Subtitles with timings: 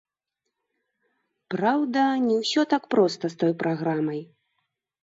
[1.55, 4.21] Праўда, не ўсё так проста з той праграмай.